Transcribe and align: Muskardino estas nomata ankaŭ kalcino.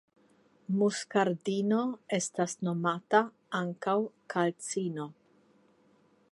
Muskardino 0.77 1.81
estas 2.19 2.57
nomata 2.69 3.21
ankaŭ 3.61 3.97
kalcino. 4.35 5.07